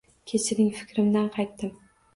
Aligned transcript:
Kechiring, 0.31 0.71
fikrimdan 0.79 1.31
qaytdim. 1.39 1.79